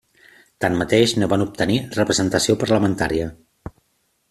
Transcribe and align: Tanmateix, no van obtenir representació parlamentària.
Tanmateix, 0.63 1.13
no 1.23 1.27
van 1.33 1.43
obtenir 1.45 1.77
representació 1.99 2.57
parlamentària. 2.65 3.31